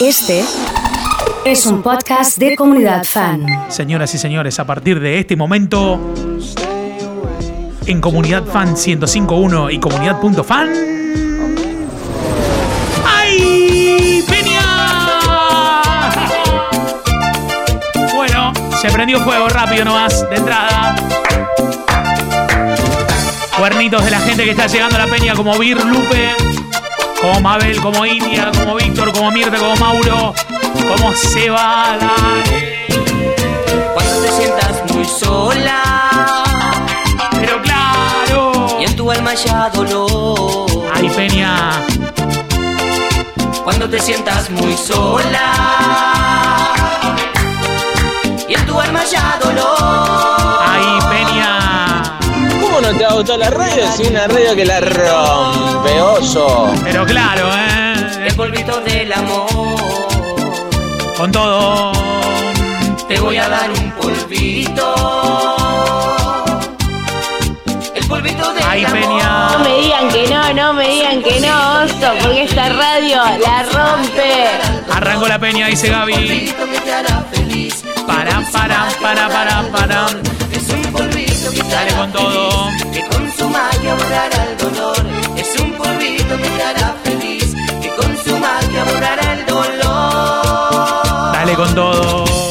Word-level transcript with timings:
Este 0.00 0.44
es 1.44 1.66
un 1.66 1.82
podcast 1.82 2.38
de 2.38 2.54
comunidad 2.54 3.02
fan. 3.02 3.44
Señoras 3.68 4.14
y 4.14 4.18
señores, 4.18 4.60
a 4.60 4.64
partir 4.64 5.00
de 5.00 5.18
este 5.18 5.34
momento, 5.34 6.14
en 7.84 8.00
Comunidad 8.00 8.44
Fan 8.44 8.76
105.1 8.76 9.74
y 9.74 9.80
Comunidad.fan. 9.80 10.68
¡Ay! 13.04 14.24
¡Peña! 14.28 14.62
Bueno, 18.14 18.52
se 18.80 18.90
prendió 18.90 19.18
fuego 19.20 19.48
rápido 19.48 19.84
nomás, 19.84 20.30
de 20.30 20.36
entrada. 20.36 20.94
Cuernitos 23.58 24.04
de 24.04 24.10
la 24.12 24.20
gente 24.20 24.44
que 24.44 24.52
está 24.52 24.68
llegando 24.68 24.94
a 24.94 25.06
la 25.06 25.06
peña 25.08 25.34
como 25.34 25.58
Vir, 25.58 25.84
Lupe, 25.84 26.36
como 27.20 27.40
Mabel, 27.40 27.80
como 27.80 28.06
India, 28.06 28.50
como 28.54 28.76
Víctor, 28.76 29.12
como 29.12 29.30
Mirta, 29.30 29.56
como 29.58 29.76
Mauro, 29.76 30.34
como 30.88 31.12
Seba. 31.14 31.98
Cuando 33.94 34.20
te 34.22 34.32
sientas 34.32 34.92
muy 34.92 35.04
sola 35.04 36.44
Pero 37.40 37.60
claro. 37.62 38.76
y 38.80 38.84
en 38.84 38.96
tu 38.96 39.10
alma 39.10 39.34
ya 39.34 39.68
dolor. 39.70 40.66
Ay, 40.94 41.08
Peña. 41.10 41.84
Cuando 43.64 43.88
te 43.88 43.98
sientas 44.00 44.50
muy 44.50 44.76
sola 44.76 45.52
y 48.48 48.54
en 48.54 48.66
tu 48.66 48.80
alma 48.80 49.04
ya 49.04 49.38
dolor. 49.42 49.77
No 52.92 52.98
te 52.98 53.04
va 53.04 53.10
a 53.10 53.14
gustar 53.14 53.38
la 53.38 53.50
radio 53.50 53.92
si 53.96 54.06
una 54.06 54.26
radio 54.26 54.56
que 54.56 54.64
la 54.64 54.80
rompe, 54.80 56.00
oso? 56.00 56.72
Pero 56.84 57.04
claro, 57.04 57.50
¿eh? 57.52 58.26
El 58.28 58.34
polvito 58.34 58.80
del 58.80 59.12
amor. 59.12 59.76
Con 61.16 61.30
todo. 61.30 61.92
Te 63.06 63.20
voy 63.20 63.36
a 63.36 63.48
dar 63.48 63.70
un 63.70 63.90
polvito. 63.92 64.94
El 67.94 68.06
polvito 68.06 68.52
del 68.54 68.62
Ay, 68.66 68.84
amor. 68.84 69.00
Peña. 69.00 69.50
No 69.52 69.58
me 69.58 69.78
digan 69.80 70.08
que 70.08 70.28
no, 70.28 70.54
no 70.54 70.72
me 70.72 70.88
digan 70.88 71.22
que 71.22 71.40
no, 71.40 71.82
oso, 71.82 72.14
porque 72.22 72.44
esta 72.44 72.68
radio 72.70 73.22
la 73.44 73.62
rompe. 73.64 74.48
Arrancó 74.90 75.28
la 75.28 75.38
Peña, 75.38 75.66
dice 75.66 75.90
Gaby. 75.90 76.14
polvito 76.14 76.70
que 76.72 76.80
te 76.80 76.92
hará 76.94 77.24
feliz. 77.32 77.84
Para, 78.06 78.40
para, 78.50 78.88
para, 79.02 79.28
para, 79.28 79.62
para. 79.72 80.06
Polvito 81.38 81.62
que 81.62 81.94
con 81.94 82.12
todo. 82.12 82.68
que 82.92 83.02
con 83.06 83.32
su 83.32 83.48
magia 83.48 83.94
borrará 83.94 84.44
el 84.50 84.56
dolor. 84.58 85.06
Es 85.36 85.60
un 85.60 85.72
polvito 85.72 86.36
que 86.36 86.48
te 86.48 86.62
hará 86.62 86.96
feliz, 87.04 87.54
que 87.80 87.88
con 87.94 88.16
su 88.24 88.36
magia 88.38 88.84
borrará 88.84 89.32
el 89.34 89.46
dolor. 89.46 91.32
Dale 91.32 91.54
con 91.54 91.74
todo. 91.76 92.47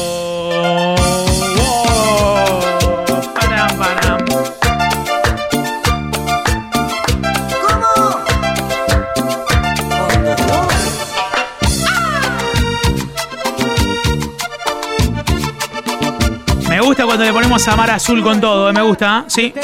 Cuando 17.08 17.24
le 17.24 17.32
ponemos 17.32 17.66
a 17.66 17.74
Mar 17.74 17.90
Azul 17.90 18.22
con 18.22 18.38
todo, 18.38 18.68
¿eh? 18.68 18.72
me 18.74 18.82
gusta, 18.82 19.24
¿sí? 19.28 19.54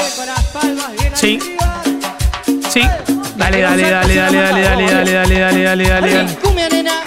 Sí. 1.13 1.37
Sí. 2.67 2.81
Dale, 3.35 3.61
dale, 3.61 3.91
dale, 3.91 4.15
dale, 4.15 4.41
dale, 4.41 4.61
dale, 4.63 4.91
dale, 4.91 5.11
dale, 5.13 5.63
dale, 5.63 5.63
dale, 5.63 6.11
dale. 6.11 7.04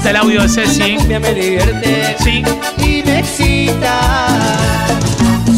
Gusta 0.00 0.10
el 0.10 0.16
audio 0.16 0.42
de 0.42 0.48
Ceci. 0.48 0.96
me 1.08 1.34
divierte 1.34 2.16
Sí. 2.24 2.42
y 2.78 3.02
me 3.02 3.18
excita. 3.18 4.28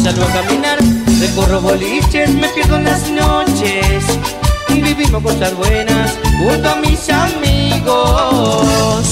Salgo 0.03 0.23
a 0.23 0.33
caminar, 0.33 0.77
recorro 1.21 1.61
boliches, 1.61 2.29
me 2.31 2.49
pierdo 2.49 2.75
en 2.75 2.83
las 2.83 3.09
noches 3.09 4.03
y 4.67 4.81
vivimos 4.81 5.23
cosas 5.23 5.55
buenas 5.55 6.17
junto 6.39 6.69
a 6.69 6.75
mis 6.75 7.09
amigos. 7.09 9.07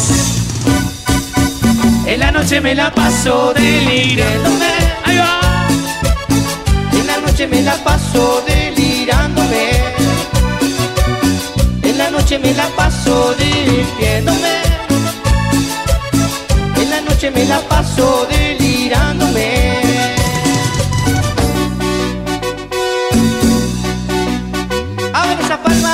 En 2.05 2.19
la 2.19 2.31
noche 2.33 2.59
me 2.59 2.75
la 2.75 2.93
paso 2.93 3.53
delirándome. 3.53 4.73
Ahí 5.05 5.17
va. 5.17 5.39
En 6.91 7.07
la 7.07 7.17
noche 7.25 7.47
me 7.47 7.61
la 7.61 7.75
paso 7.85 8.43
delirándome. 8.45 9.69
En 11.83 11.97
la 11.97 12.09
noche 12.11 12.37
me 12.37 12.53
la 12.53 12.67
paso 12.75 13.33
divirtiéndome 13.35 14.80
noche 17.21 17.31
me 17.39 17.45
la 17.45 17.59
paso 17.59 18.25
delirándome. 18.29 19.81
A 25.13 25.27
ver 25.27 25.39
esa 25.39 25.57
palma. 25.61 25.90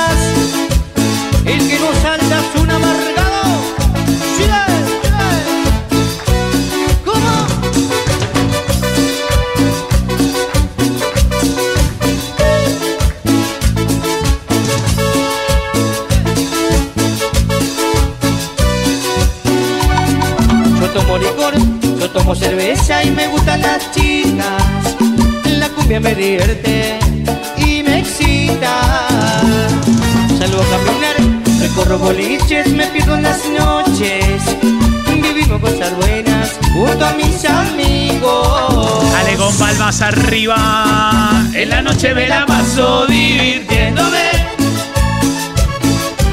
Junto 36.98 37.06
a 37.06 37.14
mis 37.14 37.46
amigos. 37.46 39.12
Dale 39.12 39.36
con 39.36 39.56
palmas 39.58 40.02
arriba. 40.02 41.44
En 41.54 41.70
la 41.70 41.82
noche 41.82 42.14
me 42.14 42.28
la 42.28 42.46
paso 42.46 43.06
divirtiéndome. 43.06 44.32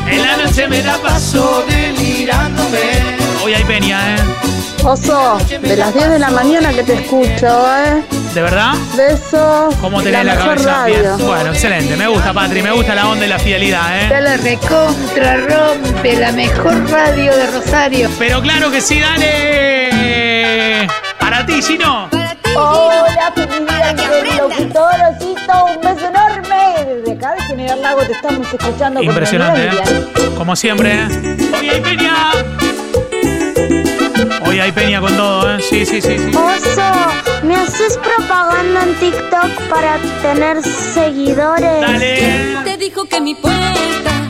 En 0.09 0.23
la 0.23 0.37
noche 0.39 0.67
me 0.69 0.83
la 0.83 0.97
paso 0.99 1.65
delirándome. 1.69 2.79
Hoy 3.43 3.55
hay 3.55 3.65
peña, 3.65 4.17
¿eh? 4.17 4.21
Oso, 4.85 5.39
de 5.63 5.77
las 5.77 5.95
10 5.95 6.11
de 6.11 6.19
la 6.19 6.31
mañana 6.31 6.73
que 6.73 6.83
te 6.83 6.95
escucho, 6.95 7.67
¿eh? 7.75 8.03
¿De 8.35 8.43
verdad? 8.43 8.75
Besos. 8.97 9.75
¿Cómo 9.81 10.03
tenés 10.03 10.25
la, 10.25 10.35
mejor 10.35 10.63
cabeza? 10.63 10.85
Bien. 10.87 11.05
radio. 11.05 11.27
Bueno, 11.27 11.51
excelente. 11.53 11.97
Me 11.97 12.07
gusta, 12.07 12.33
Patri. 12.35 12.63
Me 12.63 12.73
gusta 12.73 12.95
la 12.95 13.09
onda 13.09 13.25
y 13.25 13.29
la 13.29 13.39
fidelidad, 13.39 14.03
¿eh? 14.03 14.21
la 14.21 14.37
recontra 14.37 15.37
rompe, 15.37 16.17
la 16.17 16.33
mejor 16.33 16.91
radio 16.91 17.35
de 17.35 17.51
Rosario. 17.51 18.11
Pero 18.19 18.43
claro 18.43 18.71
que 18.71 18.81
sí, 18.81 19.01
dale. 19.01 19.84
Para 21.45 21.57
ti, 21.57 21.63
Gino. 21.63 22.09
Hola, 22.57 23.33
un 25.65 25.81
beso 25.81 26.07
enorme. 26.09 26.85
Desde 26.87 27.13
acá 27.13 27.35
de 27.35 27.43
General 27.43 27.83
Lago 27.83 28.01
te 28.03 28.13
estamos 28.13 28.47
escuchando 28.53 29.01
con 29.01 29.09
Impresionante, 29.09 29.61
memoria. 29.61 29.85
¿eh? 29.85 30.31
Como 30.37 30.57
siempre, 30.57 30.93
¿eh? 30.95 31.37
Hoy 31.59 31.69
hay 31.69 31.81
peña. 31.81 32.33
Hoy 34.47 34.61
hay 34.61 34.73
peña 34.73 35.01
con 35.01 35.15
todo, 35.17 35.55
¿eh? 35.55 35.61
Sí, 35.61 35.85
sí, 35.85 36.01
sí, 36.01 36.19
sí. 36.19 36.31
Oso, 36.35 36.93
¿me 37.43 37.57
haces 37.57 37.99
propaganda 37.99 38.83
en 38.85 38.95
TikTok 38.95 39.69
para 39.69 39.99
tener 40.23 40.63
seguidores? 40.63 41.81
Dale. 41.81 42.57
te 42.65 42.77
dijo 42.79 43.05
que 43.05 43.21
mi 43.21 43.35
puerta 43.35 44.24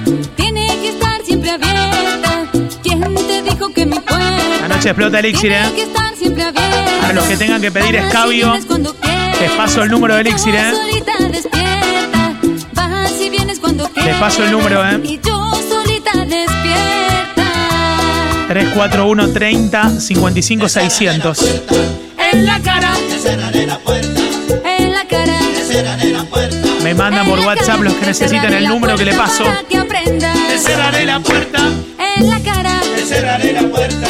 Noche 4.84 4.90
explota 4.90 5.18
Elixir, 5.18 5.50
¿eh? 5.50 5.62
Para 7.00 7.14
los 7.14 7.24
que 7.24 7.38
tengan 7.38 7.58
que 7.58 7.72
pedir 7.72 7.96
escabio, 7.96 8.52
les 9.40 9.50
paso 9.52 9.82
el 9.82 9.90
número 9.90 10.14
de 10.16 10.20
Elixir, 10.20 10.54
¿eh? 10.54 10.72
Quieras. 13.94 14.20
paso 14.20 14.44
el 14.44 14.50
número, 14.50 14.86
¿eh? 14.86 15.00
Y 15.02 15.18
yo 15.26 15.52
solita 15.66 16.12
despierta. 16.26 17.50
341 18.48 19.32
30 19.32 20.00
55 20.00 20.68
600. 20.68 21.62
En 22.30 22.44
la 22.44 22.60
cara. 22.60 22.92
En 24.64 24.92
la 24.92 25.08
cara. 25.08 25.38
Me 26.82 26.92
mandan 26.92 27.26
por 27.26 27.40
WhatsApp 27.40 27.80
los 27.80 27.94
que 27.94 28.04
necesitan 28.04 28.52
el 28.52 28.68
número 28.68 28.98
que 28.98 29.06
le 29.06 29.14
paso. 29.14 29.44
Te 29.70 30.58
cerraré 30.58 31.06
la 31.06 31.20
puerta. 31.20 31.70
En 32.18 32.28
la 32.28 32.38
cara. 32.40 32.82
cerraré 33.06 33.52
la 33.54 33.62
puerta, 33.62 34.06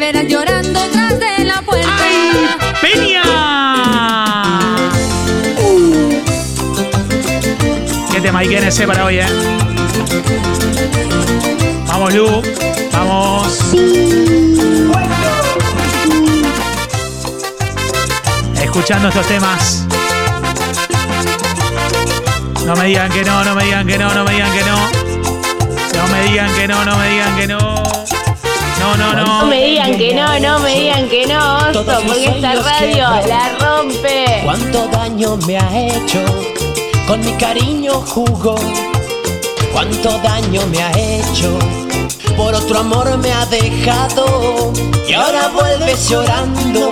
verás 0.00 0.24
llorando 0.26 0.80
tras 0.90 1.20
de 1.20 1.44
la 1.44 1.60
puerta. 1.60 1.90
¡Peña! 2.80 3.22
¿Qué 8.10 8.20
tema 8.22 8.38
hay 8.38 8.48
que 8.48 8.58
NC 8.58 8.86
para 8.86 9.04
hoy, 9.04 9.18
eh? 9.18 9.26
Vamos, 11.86 12.14
Lu. 12.14 12.42
Vamos. 12.92 13.74
Escuchando 18.62 19.08
estos 19.08 19.26
temas. 19.26 19.84
No 22.64 22.74
me 22.74 22.86
digan 22.86 23.10
que 23.12 23.22
no, 23.22 23.44
no 23.44 23.54
me 23.54 23.64
digan 23.64 23.86
que 23.86 23.98
no, 23.98 24.14
no 24.14 24.24
me 24.24 24.32
digan 24.32 24.52
que 24.52 24.64
no. 24.64 24.76
No 25.94 26.08
me 26.08 26.22
digan 26.22 26.54
que 26.54 26.68
no, 26.68 26.84
no 26.86 26.96
me 26.96 27.10
digan 27.10 27.36
que 27.36 27.46
no. 27.46 27.99
No, 28.80 28.96
no, 28.96 29.12
no. 29.12 29.40
No 29.40 29.46
me 29.46 29.62
digan 29.62 29.98
que 29.98 30.14
no, 30.14 30.38
no 30.40 30.58
me 30.60 30.74
digan 30.74 31.06
que 31.10 31.26
no, 31.26 31.58
oso, 31.58 31.84
porque 31.84 32.24
esta 32.24 32.54
radio 32.54 33.08
la 33.28 33.56
rompe. 33.60 34.40
Cuánto 34.42 34.88
daño 34.88 35.36
me 35.46 35.58
ha 35.58 35.86
hecho, 35.86 36.24
con 37.06 37.20
mi 37.20 37.32
cariño 37.32 37.92
jugó. 38.06 38.56
Cuánto 39.72 40.18
daño 40.20 40.62
me 40.68 40.82
ha 40.82 40.90
hecho, 40.92 41.58
por 42.38 42.54
otro 42.54 42.78
amor 42.78 43.18
me 43.18 43.30
ha 43.30 43.44
dejado. 43.46 44.72
Y 45.06 45.12
ahora 45.12 45.48
vuelves 45.48 46.08
llorando 46.08 46.90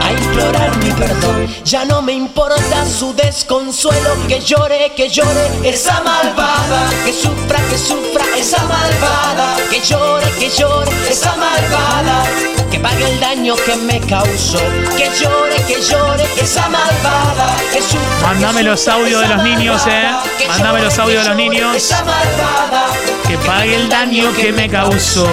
a 0.00 0.12
implorar 0.12 0.76
mi 0.78 0.90
perdón. 0.92 1.48
Ya 1.64 1.84
no 1.84 2.02
me 2.02 2.12
importa 2.12 2.86
su 2.86 3.12
desconsuelo, 3.14 4.10
que 4.28 4.40
llore, 4.40 4.92
que 4.96 5.08
llore 5.08 5.50
esa 5.64 6.00
malvada. 6.02 6.88
Que 7.04 7.12
sufra, 7.12 7.58
que 7.68 7.78
sufra 7.78 8.24
esa 8.36 8.62
malvada. 8.64 9.56
Que 9.70 9.80
llore, 9.80 10.30
que 10.38 10.48
llore 10.50 10.89
pague 12.82 13.10
el 13.10 13.20
daño 13.20 13.54
que 13.56 13.76
me 13.76 14.00
causó. 14.00 14.58
Que 14.96 15.10
llore, 15.20 15.56
que 15.66 15.80
llore 15.80 16.24
esa 16.40 16.68
malvada. 16.68 17.56
Que 17.72 17.80
sufra, 17.82 18.28
Mándame 18.28 18.62
que 18.62 18.68
los 18.68 18.80
sufra 18.80 18.94
audios 18.94 19.20
de 19.22 19.28
los 19.28 19.42
niños, 19.42 19.82
eh. 19.86 20.10
llore, 20.48 20.82
los 20.82 20.98
audios 20.98 21.22
de 21.22 21.28
los 21.28 21.36
niños. 21.36 21.76
esa 21.76 22.04
malvada. 22.04 22.86
Que 23.26 23.36
pague 23.38 23.76
el 23.76 23.88
daño 23.88 24.32
que 24.34 24.52
me 24.52 24.68
causó. 24.68 25.28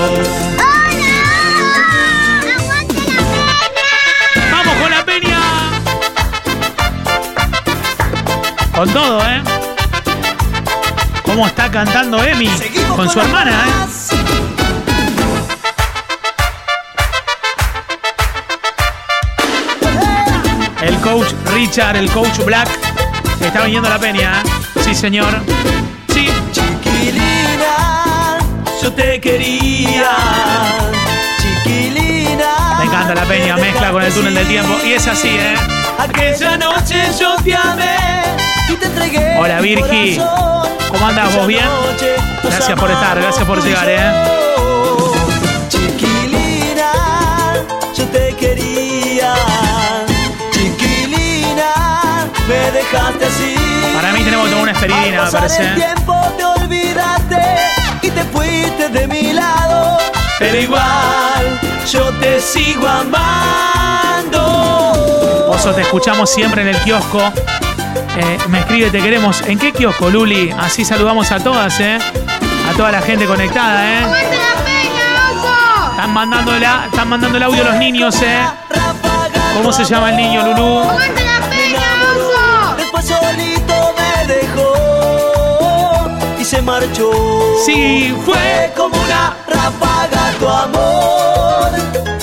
¡Vamos 4.51 4.75
con 4.81 4.91
la 4.91 5.05
peña! 5.05 5.39
Con 8.75 8.89
todo, 8.93 9.21
¿eh? 9.21 9.41
¿Cómo 11.25 11.47
está 11.47 11.69
cantando 11.69 12.23
Emi? 12.23 12.49
Con 12.95 13.09
su 13.09 13.19
hermana, 13.19 13.51
¿eh? 13.51 13.96
El 20.81 20.95
coach 21.01 21.33
Richard, 21.53 21.95
el 21.95 22.09
coach 22.11 22.37
Black, 22.45 22.69
está 23.41 23.63
viniendo 23.63 23.89
la 23.89 23.97
peña, 23.97 24.41
¿eh? 24.41 24.49
Sí, 24.83 24.93
señor. 24.93 25.27
Sí. 26.13 26.29
Chiquilina, 26.51 28.37
yo 28.81 28.93
te 28.93 29.19
quería. 29.19 30.11
Chiquilina. 31.41 32.77
Me 32.77 32.85
encanta 32.85 33.15
la 33.15 33.25
peña, 33.25 33.57
mezcla 33.57 33.91
con 33.91 34.03
el 34.03 34.13
túnel 34.13 34.35
del 34.35 34.47
tiempo. 34.47 34.75
Y 34.85 34.93
es 34.93 35.07
así, 35.07 35.29
¿eh? 35.29 35.55
Aquella 35.97 36.57
noche 36.57 36.95
yo 37.19 37.35
te 37.43 37.55
amé 37.55 37.97
y 38.69 38.75
te 38.75 38.85
entregué. 38.85 39.35
Hola, 39.39 39.59
Virgi. 39.59 40.19
¿Cómo 40.91 41.07
andas 41.07 41.35
vos? 41.35 41.47
¿Bien? 41.47 41.65
Gracias 42.43 42.79
por 42.79 42.91
estar, 42.91 43.19
gracias 43.19 43.45
por 43.45 43.63
llegar, 43.63 43.89
¿eh? 43.89 44.11
Chiquilina, 45.69 46.91
yo 47.95 48.05
te 48.05 48.35
quería. 48.35 48.66
Dejaste 52.91 53.25
así. 53.25 53.55
Para 53.95 54.11
mí 54.13 54.23
tenemos 54.23 54.49
tomar 54.49 54.63
una 54.63 54.79
Al 54.79 54.89
me 55.11 55.31
parece. 55.31 55.63
el 55.63 55.75
tiempo 55.75 56.15
te 56.37 56.45
olvidaste 56.45 57.41
y 58.01 58.09
te 58.09 58.23
fuiste 58.25 58.89
de 58.89 59.07
mi 59.07 59.33
lado. 59.33 59.97
Pero 60.39 60.59
igual 60.59 61.59
yo 61.91 62.11
te 62.19 62.39
sigo 62.39 62.87
amando. 62.87 64.41
Oso, 65.49 65.73
te 65.73 65.81
escuchamos 65.81 66.29
siempre 66.29 66.61
en 66.61 66.69
el 66.69 66.79
kiosco. 66.81 67.19
Eh, 68.17 68.37
me 68.47 68.59
escribe, 68.59 68.89
te 68.89 69.01
queremos. 69.01 69.41
¿En 69.41 69.59
qué 69.59 69.71
kiosco, 69.71 70.09
Luli? 70.09 70.53
Así 70.57 70.85
saludamos 70.85 71.31
a 71.31 71.39
todas, 71.39 71.79
¿eh? 71.79 71.97
A 72.69 72.73
toda 72.75 72.91
la 72.91 73.01
gente 73.01 73.25
conectada, 73.25 73.85
¿eh? 73.85 74.05
Están 75.91 76.13
mandando, 76.13 76.51
la, 76.59 76.85
están 76.85 77.09
mandando 77.09 77.37
el 77.37 77.43
audio 77.43 77.63
los 77.63 77.75
niños, 77.75 78.21
¿eh? 78.21 78.45
¿Cómo 79.55 79.73
se 79.73 79.83
llama 79.85 80.11
el 80.11 80.17
niño, 80.17 80.43
Lulú? 80.43 80.81
Solito 83.27 83.93
me 83.97 84.33
dejó 84.33 84.73
y 86.39 86.45
se 86.45 86.61
marchó. 86.61 87.11
Sí, 87.65 88.15
Fue 88.25 88.71
como 88.75 88.95
una 89.01 89.35
ráfaga 89.47 90.31
tu 90.39 90.47
amor. 90.47 91.71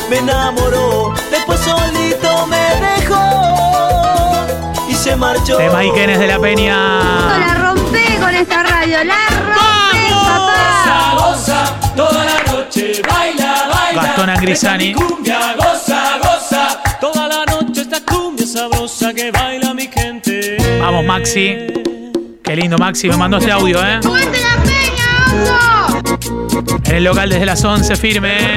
Me 0.09 0.19
enamoró. 0.19 1.13
Después 1.31 1.61
solito 1.61 2.47
me 2.47 2.65
dejó 2.87 4.47
y 4.89 4.95
se 4.95 5.15
marchó. 5.17 5.59
De 5.59 5.69
Maiquenes 5.69 6.19
de 6.19 6.27
la 6.27 6.39
Peña. 6.39 6.77
La 7.39 7.55
rompe 7.55 8.19
con 8.19 8.35
esta 8.35 8.63
radio, 8.63 9.05
la 9.05 9.27
rompe, 9.29 10.11
papá. 10.11 11.17
Goza, 11.19 11.65
toda 11.95 12.25
la 12.25 12.53
noche, 12.53 13.03
baila, 13.07 13.69
baila. 13.75 14.03
Gastón 14.03 14.31
Angrisani. 14.31 14.95
Cumbia, 14.95 15.55
goza, 15.59 16.19
goza. 16.23 16.81
Toda 16.99 17.29
la 17.29 17.45
noche 17.45 17.83
esta 17.83 18.01
cumbia 18.01 18.47
sabrosa 18.47 19.13
que 19.13 19.31
baila 19.31 19.54
Maxi. 21.19 21.57
Qué 22.43 22.57
lindo, 22.57 22.77
Maxi. 22.77 23.09
Me 23.09 23.17
mandó 23.17 23.37
este 23.39 23.53
audio, 23.53 23.79
¿eh? 23.79 24.01
¡Aguante 24.05 24.41
la 24.41 24.63
peña, 24.65 26.01
oso! 26.03 26.81
En 26.87 26.97
el 26.97 27.05
local 27.05 27.29
desde 27.31 27.47
las 27.47 27.65
11, 27.65 27.95
firme. 27.95 28.57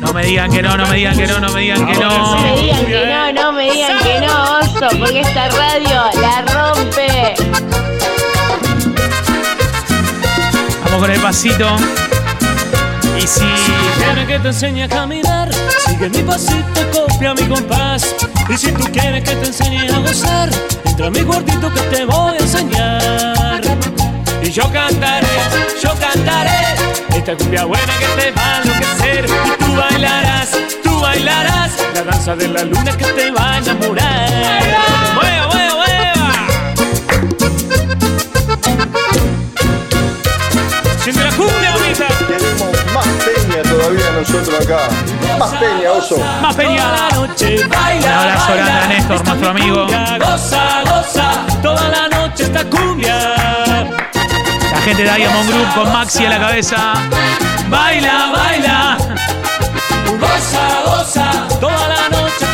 No 0.00 0.10
me 0.14 0.24
digan 0.24 0.50
que 0.50 0.62
no, 0.62 0.78
no 0.78 0.86
me 0.86 0.96
digan 0.96 1.14
que 1.14 1.26
no, 1.26 1.38
no 1.38 1.52
me 1.52 1.60
digan 1.60 1.86
que 1.86 1.92
No 1.98 2.08
me 2.40 2.50
no. 2.52 2.56
digan 2.62 2.86
que 2.86 3.04
no, 3.06 3.32
no 3.34 3.52
me 3.52 3.70
digan 3.70 3.98
que 3.98 4.20
no, 4.26 4.58
oso, 4.60 4.98
porque 4.98 5.20
esta 5.20 5.48
radio 5.50 6.02
la 6.22 6.42
rompe. 6.72 7.34
Vamos 10.84 11.00
con 11.02 11.10
el 11.10 11.20
pasito. 11.20 11.76
Y 13.16 13.26
si. 13.26 13.40
Quieres 13.98 14.26
que 14.26 14.38
te 14.38 14.48
enseñe 14.48 14.84
a 14.84 14.88
caminar, 14.88 15.48
sigue 15.86 16.08
mi 16.08 16.22
pasito, 16.22 16.80
copia 16.92 17.34
mi 17.34 17.46
compás. 17.46 18.14
Y 18.48 18.56
si 18.56 18.72
tú 18.72 18.84
quieres 18.92 19.22
que 19.22 19.36
te 19.36 19.46
enseñe 19.46 19.88
a 19.90 19.98
gozar, 19.98 20.48
entra 20.84 21.06
a 21.06 21.10
mi 21.10 21.20
cuartito 21.20 21.72
que 21.72 21.80
te 21.82 22.04
voy 22.04 22.34
a 22.34 22.38
enseñar. 22.38 23.60
Y 24.42 24.50
yo 24.50 24.64
cantaré, 24.72 25.28
yo 25.82 25.90
cantaré, 26.00 26.74
esta 27.14 27.36
cumbia 27.36 27.64
buena 27.64 27.92
que 27.98 28.06
te 28.20 28.30
va 28.32 28.56
a 28.56 28.62
enloquecer. 28.62 29.26
Y 29.44 29.64
tú 29.64 29.76
bailarás, 29.76 30.48
tú 30.82 31.00
bailarás, 31.00 31.72
la 31.94 32.02
danza 32.02 32.34
de 32.36 32.48
la 32.48 32.64
luna 32.64 32.96
que 32.96 33.04
te 33.04 33.30
va 33.30 33.52
a 33.52 33.58
enamorar. 33.58 34.62
¡Mueva, 35.14 35.46
mueva, 35.48 35.74
mueva! 35.76 36.32
Siente 41.04 41.22
la 41.22 41.30
cumbia, 41.30 41.69
nosotros 43.94 44.60
acá. 44.60 44.88
Más 45.38 45.50
peña, 45.50 45.92
oso. 45.92 46.16
Más 46.40 46.54
peña. 46.54 46.82
Toda 46.82 46.96
la 46.96 47.16
noche 47.16 47.66
baila, 47.66 48.06
Un 48.06 48.12
abrazo 48.12 48.52
grande 48.54 48.72
a 48.72 48.86
Néstor, 48.86 49.24
nuestro 49.26 49.54
mi 49.54 49.60
amigo. 49.60 49.86
Goza, 50.18 50.82
goza, 50.84 51.30
toda 51.62 51.88
la 51.88 52.08
noche 52.08 52.42
esta 52.44 52.64
cumbia. 52.64 53.16
La 54.72 54.80
gente 54.84 55.02
de 55.02 55.14
Diamond 55.14 55.48
Group 55.50 55.74
con 55.74 55.92
Maxi 55.92 56.24
a 56.24 56.30
la 56.30 56.38
cabeza. 56.38 56.76
Baila, 57.68 58.32
baila. 58.32 58.96
Goza, 60.18 60.82
goza, 60.86 61.48
toda 61.60 61.88
la 61.88 62.08
noche. 62.08 62.49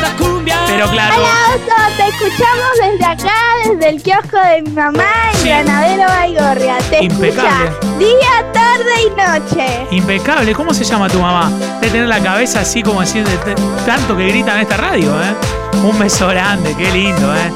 Pero 0.76 0.90
claro. 0.90 1.14
Hola, 1.16 1.28
oso, 1.54 1.97
te 1.97 2.09
escuchamos 2.09 2.71
desde 2.83 3.04
acá, 3.06 3.35
desde 3.66 3.88
el 3.88 4.02
kiosco 4.02 4.37
de 4.37 4.62
mi 4.62 4.71
mamá 4.73 5.04
en 5.33 5.38
Sí. 5.38 5.49
Granadero 5.49 6.04
Baigorria. 6.06 6.78
Te 6.90 7.04
Impecable. 7.04 7.68
escucha 7.68 7.99
día, 7.99 8.52
tarde 8.52 8.92
y 9.06 9.11
noche. 9.11 9.87
Impecable. 9.90 10.54
¿Cómo 10.54 10.75
se 10.75 10.85
llama 10.85 11.09
tu 11.09 11.18
mamá? 11.21 11.50
De 11.80 11.88
tener 11.88 12.09
la 12.09 12.21
cabeza 12.21 12.61
así 12.61 12.83
como 12.83 13.00
diciendo 13.00 13.30
de- 13.30 13.54
tanto 13.87 14.16
que 14.16 14.26
gritan 14.28 14.56
en 14.56 14.62
esta 14.62 14.76
radio, 14.76 15.11
¿eh? 15.23 15.35
Un 15.83 15.99
beso 15.99 16.28
grande, 16.28 16.75
qué 16.76 16.90
lindo, 16.92 17.35
¿eh? 17.35 17.50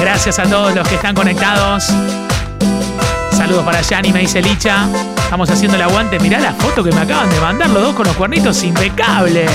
Gracias 0.00 0.38
a 0.38 0.42
todos 0.42 0.74
los 0.74 0.86
que 0.86 0.96
están 0.96 1.14
conectados. 1.14 1.84
Saludos 3.32 3.64
para 3.64 3.80
Yanni, 3.80 4.12
me 4.12 4.20
dice 4.20 4.42
Licha. 4.42 4.86
Estamos 5.16 5.48
haciendo 5.48 5.76
el 5.76 5.82
aguante. 5.82 6.18
Mirá 6.20 6.38
la 6.40 6.52
foto 6.52 6.84
que 6.84 6.92
me 6.92 7.00
acaban 7.00 7.30
de 7.30 7.40
mandar 7.40 7.70
los 7.70 7.82
dos 7.82 7.94
con 7.94 8.06
los 8.06 8.16
cuernitos. 8.16 8.62
Impecable. 8.64 9.46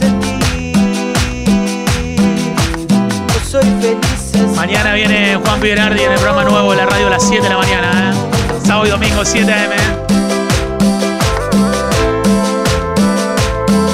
De 0.00 0.10
ti. 0.20 2.14
No 3.28 3.40
soy 3.44 3.64
feliz. 3.80 4.34
es- 4.34 4.56
Mañana 4.56 4.94
viene 4.94 5.36
Juan 5.44 5.60
Piberardi 5.60 6.02
en 6.02 6.12
el 6.12 6.18
programa 6.18 6.44
nuevo 6.44 6.70
de 6.72 6.76
la 6.78 6.86
radio 6.86 7.06
a 7.08 7.10
las 7.10 7.26
7 7.28 7.42
de 7.42 7.48
la 7.50 7.58
mañana, 7.58 7.90
¿eh? 8.00 8.03
Sábado 8.74 8.88
y 8.88 8.90
domingo, 8.90 9.24
7 9.24 9.52
a.m. 9.52 9.76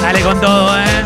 Dale 0.01 0.21
con 0.21 0.41
todo, 0.41 0.75
¿eh? 0.79 1.05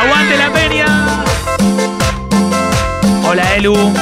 ¡Aguante 0.00 0.36
la 0.36 0.52
peña! 0.52 1.24
Hola, 3.24 3.54
Elu. 3.54 3.92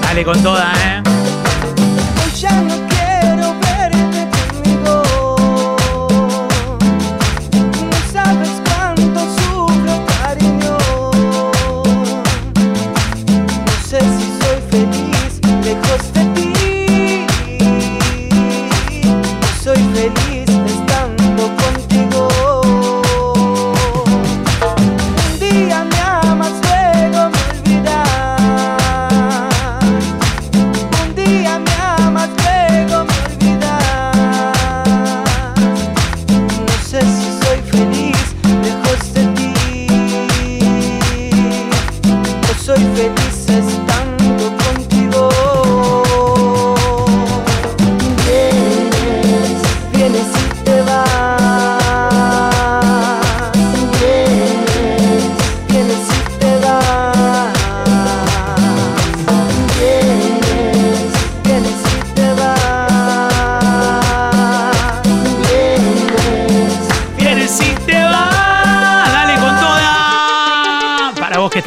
Dale 0.00 0.24
con 0.24 0.40
toda, 0.44 0.72
¿eh? 0.74 0.95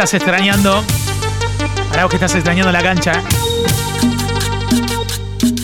Estás 0.04 0.14
extrañando. 0.14 0.82
Para 1.90 2.04
vos 2.04 2.10
que 2.10 2.16
estás 2.16 2.34
extrañando 2.34 2.72
la 2.72 2.82
cancha. 2.82 3.22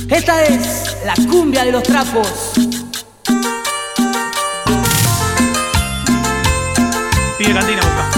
Esta 0.10 0.44
es 0.44 0.98
la 1.06 1.14
cumbia 1.30 1.64
de 1.64 1.72
los 1.72 1.82
trapos. 1.84 2.52
Pide 7.38 7.54
cantina, 7.54 7.82
busca. 7.82 8.10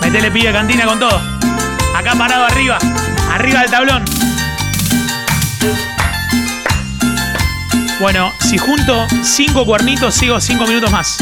Metele 0.00 0.30
pide 0.30 0.50
cantina 0.50 0.86
con 0.86 0.98
todo. 0.98 1.20
Acá 1.94 2.14
parado 2.16 2.46
arriba. 2.46 2.78
Arriba 3.30 3.60
del 3.60 3.70
tablón. 3.70 4.02
Bueno, 8.00 8.32
si 8.40 8.56
junto 8.56 9.06
cinco 9.22 9.66
cuernitos, 9.66 10.14
sigo 10.14 10.40
cinco 10.40 10.66
minutos 10.66 10.90
más. 10.90 11.18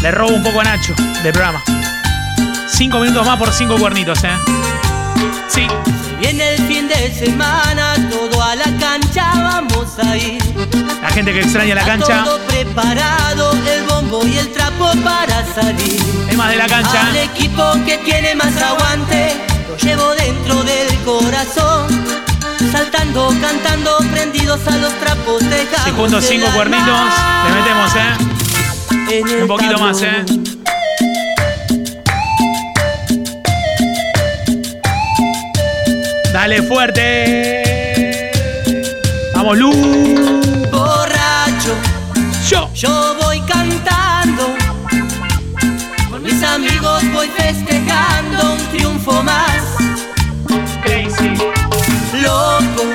Le 0.00 0.10
robo 0.10 0.34
un 0.34 0.42
poco 0.42 0.60
a 0.60 0.64
Nacho 0.64 0.94
del 1.22 1.32
programa. 1.32 1.62
Cinco 2.76 2.98
minutos 2.98 3.24
más 3.24 3.38
por 3.38 3.52
cinco 3.52 3.76
cuernitos, 3.76 4.24
¿eh? 4.24 4.30
Sí. 5.46 5.64
Viene 6.18 6.54
el 6.54 6.66
fin 6.66 6.88
de 6.88 7.14
semana, 7.14 7.94
todo 8.10 8.42
a 8.42 8.56
la 8.56 8.64
cancha 8.80 9.32
vamos 9.32 9.96
a 10.00 10.16
ir. 10.16 10.42
La 11.00 11.08
gente 11.10 11.32
que 11.32 11.42
extraña 11.42 11.76
la 11.76 11.82
Está 11.82 11.92
cancha. 11.92 12.24
Todo 12.24 12.38
preparado, 12.46 13.52
el 13.52 13.84
bombo 13.84 14.26
y 14.26 14.38
el 14.38 14.50
trapo 14.50 14.90
para 15.04 15.46
salir. 15.54 16.02
Temas 16.28 16.50
de 16.50 16.56
la 16.56 16.66
cancha. 16.66 17.06
Al 17.06 17.16
equipo 17.16 17.62
que 17.86 17.98
tiene 17.98 18.34
más 18.34 18.56
aguante, 18.56 19.36
lo 19.68 19.76
llevo 19.76 20.12
dentro 20.16 20.64
del 20.64 20.98
corazón. 21.04 21.86
Saltando, 22.72 23.32
cantando, 23.40 23.98
prendidos 24.10 24.66
a 24.66 24.76
los 24.78 24.92
trapos, 24.98 25.48
dejamos 25.48 25.84
Si 25.84 25.90
junto 25.92 26.18
el 26.18 26.24
cinco 26.24 26.48
cuernitos, 26.52 26.98
le 27.46 27.54
metemos, 27.54 27.94
¿eh? 27.94 29.30
el 29.30 29.42
Un 29.42 29.48
poquito 29.48 29.78
más, 29.78 30.02
¿eh? 30.02 30.24
Dale 36.44 36.60
fuerte. 36.62 38.30
Vamos, 39.34 39.56
Lu. 39.56 39.70
Borracho, 40.70 41.74
yo, 42.50 42.70
yo 42.74 43.16
voy 43.22 43.40
cantando. 43.48 44.54
Con 46.10 46.22
mis 46.22 46.42
amigos 46.42 47.02
voy 47.14 47.28
festejando 47.28 48.52
un 48.52 48.58
triunfo 48.76 49.22
más. 49.22 49.62
Crazy. 50.82 51.30
Loco, 52.20 52.92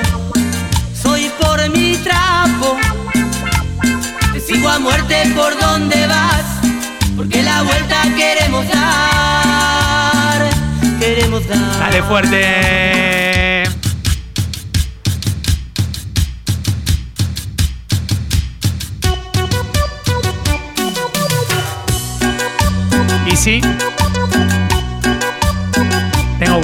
soy 1.02 1.28
por 1.40 1.68
mi 1.70 1.96
trapo. 1.96 2.76
Te 4.32 4.38
sigo 4.38 4.68
a 4.68 4.78
muerte 4.78 5.24
por 5.34 5.58
donde 5.58 6.06
vas. 6.06 6.44
Porque 7.16 7.42
la 7.42 7.62
vuelta 7.62 8.00
queremos 8.16 8.64
dar. 8.68 10.50
Queremos 11.00 11.48
dar. 11.48 11.80
Dale 11.80 12.00
fuerte. 12.04 13.09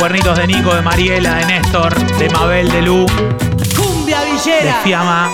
Cuernitos 0.09 0.39
de 0.39 0.47
Nico, 0.47 0.73
de 0.73 0.83
Mariela, 0.83 1.35
de 1.35 1.47
Néstor, 1.47 1.93
de 2.19 2.31
Mabel, 2.31 2.71
de 2.71 2.81
Lu, 2.81 3.07
Cumbia 3.77 4.21
de 4.21 4.33
villera. 4.35 4.81
Fiamma. 4.85 5.29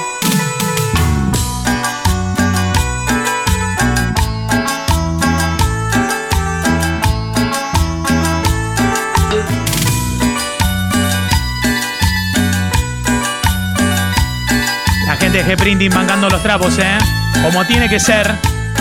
La 15.07 15.17
gente 15.17 15.43
de 15.43 15.55
G-Printing 15.55 15.91
bancando 15.93 16.31
los 16.31 16.43
trapos, 16.43 16.79
¿eh? 16.79 16.97
Como 17.43 17.67
tiene 17.67 17.91
que 17.91 18.01
ser. 18.01 18.35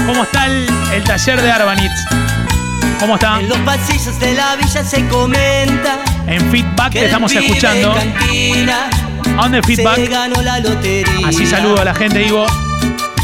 ¿Cómo 0.05 0.23
está 0.23 0.45
el, 0.45 0.69
el 0.93 1.03
taller 1.03 1.41
de 1.41 1.51
Arbanitz? 1.51 1.91
¿Cómo 2.99 3.15
está? 3.15 3.39
En 3.39 3.49
los 3.49 3.57
pasillos 3.59 4.19
de 4.19 4.33
la 4.35 4.55
villa 4.55 4.83
se 4.83 5.07
comenta. 5.07 5.99
En 6.27 6.51
feedback 6.51 6.93
te 6.93 7.05
estamos 7.05 7.31
escuchando. 7.33 7.93
Cantina 7.93 8.89
¿A 9.37 9.43
dónde 9.43 9.63
feedback? 9.63 9.95
Se 9.95 10.07
ganó 10.07 10.41
la 10.41 10.59
lotería. 10.59 11.27
Así 11.27 11.45
saludo 11.45 11.81
a 11.81 11.85
la 11.85 11.95
gente, 11.95 12.19
digo. 12.19 12.45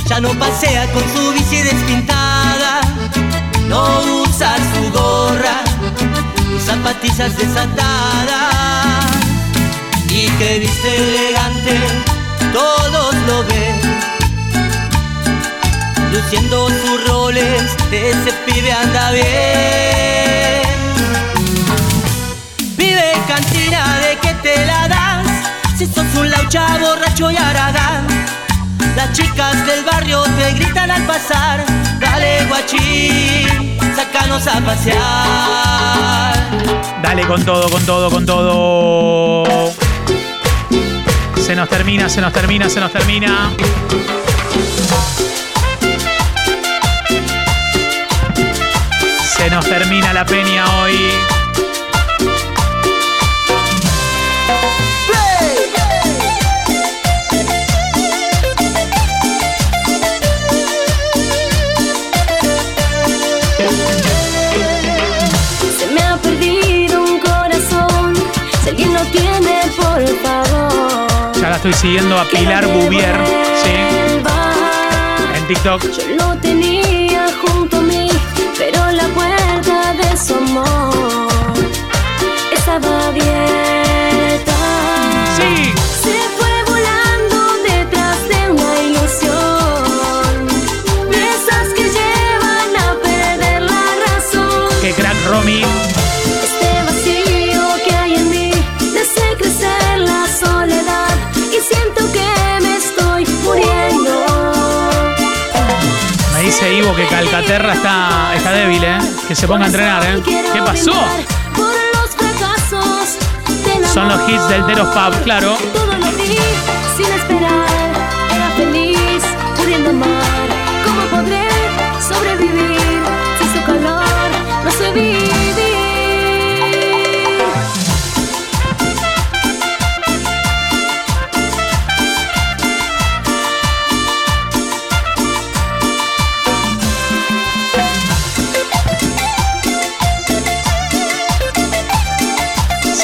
Ya 0.07 0.19
no 0.19 0.29
pasea 0.29 0.85
con 0.93 1.03
su 1.13 1.31
bici 1.33 1.61
despintada. 1.61 2.81
No 3.67 4.01
usa 4.23 4.55
su 4.73 4.91
gorra. 4.91 5.61
Ni 6.49 6.59
zapatillas 6.59 7.37
desatadas. 7.37 9.05
y 10.09 10.27
que 10.39 10.59
viste 10.59 10.95
elegante, 10.95 11.77
todos 12.53 13.15
lo 13.27 13.43
ven. 13.43 14.16
Luciendo 16.17 16.67
sus 16.67 17.07
roles, 17.07 17.75
ese 17.91 18.33
pibe 18.45 18.71
anda 18.71 19.11
bien. 19.11 19.25
Vive 22.75 23.11
cantina 23.27 23.99
de 23.99 24.17
que 24.17 24.33
te 24.41 24.65
la 24.65 24.87
das, 24.87 25.27
si 25.77 25.85
sos 25.85 26.07
un 26.15 26.31
laucha 26.31 26.79
borracho 26.79 27.29
y 27.29 27.37
aragán. 27.37 28.07
Las 28.95 29.13
chicas 29.13 29.63
del 29.67 29.85
barrio 29.85 30.23
te 30.23 30.53
gritan 30.53 30.89
al 30.89 31.03
pasar, 31.03 31.63
dale 31.99 32.47
guachín, 32.47 33.77
sácanos 33.95 34.47
a 34.47 34.59
pasear. 34.61 36.33
Dale 37.03 37.27
con 37.27 37.45
todo, 37.45 37.69
con 37.69 37.85
todo, 37.85 38.09
con 38.09 38.25
todo. 38.25 39.71
Se 41.45 41.55
nos 41.55 41.69
termina, 41.69 42.09
se 42.09 42.21
nos 42.21 42.33
termina, 42.33 42.67
se 42.71 42.79
nos 42.79 42.91
termina. 42.91 43.51
Se 49.47 49.55
nos 49.55 49.65
termina 49.65 50.11
la 50.11 50.25
peña 50.25 50.65
hoy. 50.81 50.97
Se 65.77 65.87
me 65.93 66.01
ha 66.01 66.17
perdido 66.17 67.03
un 67.05 67.19
corazón. 67.21 68.15
Si 68.63 68.69
alguien 68.69 68.93
lo 68.93 69.01
tiene, 69.05 69.61
por 69.77 70.05
favor. 70.23 71.31
Ya 71.39 71.49
la 71.51 71.55
estoy 71.55 71.71
siguiendo 71.71 72.19
a 72.19 72.25
Pilar 72.25 72.67
Bouvier, 72.67 73.15
sí, 73.63 73.71
en 75.37 75.47
TikTok. 75.47 76.16
Estaba 82.77 83.07
abierta. 83.07 84.53
Sí. 85.35 85.73
Se 86.03 86.17
fue 86.37 86.63
volando 86.67 87.37
detrás 87.63 88.17
de 88.29 88.51
una 88.51 88.71
ilusión. 88.81 90.47
De 91.09 91.17
esas 91.17 91.67
que 91.75 91.83
llevan 91.83 92.71
a 92.77 92.87
perder 93.01 93.61
la 93.63 93.83
razón. 94.05 94.69
Qué 94.81 94.93
crack 94.93 95.15
Romy. 95.27 95.63
Este 96.43 96.69
vacío 96.85 97.61
que 97.87 97.95
hay 97.95 98.15
en 98.15 98.29
mí 98.29 98.51
hace 99.01 99.35
crecer 99.37 99.99
la 99.99 100.27
soledad 100.27 101.15
y 101.35 101.59
siento 101.59 102.11
que 102.11 102.29
me 102.61 102.77
estoy 102.77 103.25
muriendo. 103.43 104.13
Me 106.33 106.41
dice 106.43 106.73
Ivo 106.73 106.95
que 106.95 107.07
Calcaterra 107.07 107.73
está, 107.73 108.33
está 108.35 108.51
débil, 108.51 108.83
¿eh? 108.83 108.99
Que 109.27 109.35
se 109.35 109.47
ponga 109.47 109.65
a 109.65 109.67
entrenar, 109.67 110.03
¿eh? 110.03 110.21
¿Qué 110.23 110.61
pasó? 110.61 110.93
Son 113.97 114.07
los 114.09 114.29
hits 114.29 114.47
del 114.47 114.63
Teros 114.67 114.87
Pub, 114.89 115.23
claro. 115.23 115.57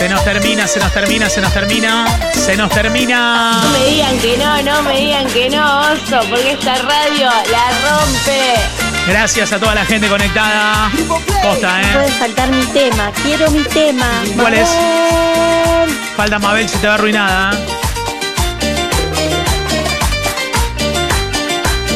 Se 0.04 0.10
nos 0.10 0.26
termina, 0.26 0.68
se 0.68 0.80
nos 0.82 0.92
termina, 0.92 1.30
se 1.30 1.39
nos 1.39 1.54
termina. 1.54 2.06
Se 2.34 2.58
nos 2.58 2.70
termina. 2.72 3.62
No 3.63 3.70
me 3.70 3.86
digan 3.86 4.20
que 4.20 4.38
no, 4.38 4.62
no 4.62 4.84
me 4.84 5.00
digan 5.00 5.26
que 5.28 5.50
no, 5.50 5.80
oso, 5.80 6.20
porque 6.30 6.52
esta 6.52 6.76
radio 6.76 7.30
la 7.50 7.72
rompe. 7.88 8.54
Gracias 9.08 9.54
a 9.54 9.60
toda 9.60 9.74
la 9.74 9.86
gente 9.86 10.10
conectada. 10.10 10.92
Posta, 11.42 11.82
No 11.82 11.94
puede 11.94 12.08
¿eh? 12.08 12.16
faltar 12.20 12.50
mi 12.50 12.66
tema. 12.66 13.13
Quiero 13.24 13.50
mi 13.52 13.63
tema. 13.63 14.06
¿Cuál 14.36 14.56
es? 14.56 14.70
Falta 16.18 16.38
Mabel, 16.38 16.68
se 16.68 16.80
te 16.80 16.88
va 16.88 16.96
arruinada. 16.96 17.52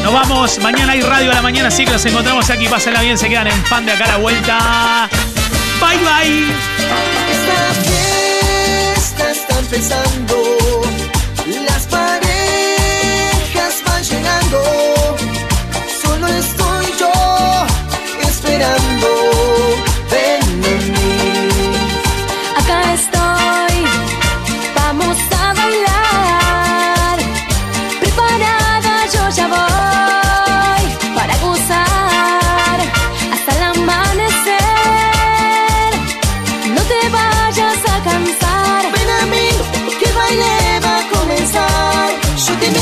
Nos 0.01 0.13
vamos. 0.13 0.59
Mañana 0.59 0.93
hay 0.93 1.01
radio 1.01 1.31
a 1.31 1.35
la 1.35 1.41
mañana, 1.41 1.67
así 1.67 1.83
que 1.83 1.91
nos 1.91 2.05
encontramos 2.05 2.49
aquí. 2.49 2.69
Pásenla 2.69 3.01
bien, 3.01 3.17
se 3.17 3.27
quedan 3.27 3.47
en 3.47 3.65
fan 3.65 3.85
de 3.85 3.91
acá 3.91 4.05
a 4.05 4.07
la 4.07 4.17
vuelta. 4.17 5.09
Bye, 5.81 5.97
bye. 5.97 7.16
Empezando, 9.69 10.35
las 11.65 11.85
parejas 11.87 13.73
van 13.85 14.01
llegando, 14.01 14.63
solo 16.01 16.25
estoy 16.27 16.85
yo 16.97 17.11
esperando, 18.29 19.16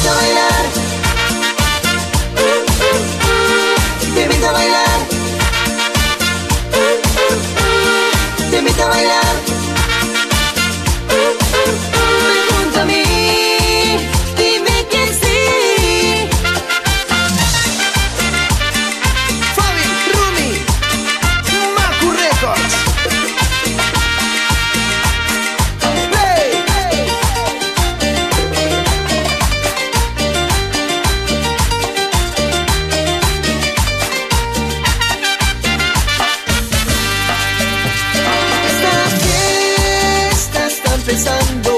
yo 0.06 0.13
te 0.13 0.44
fiesta 41.15 41.75